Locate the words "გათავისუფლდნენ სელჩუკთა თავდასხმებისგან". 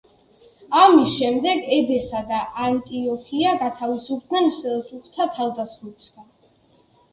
3.61-6.29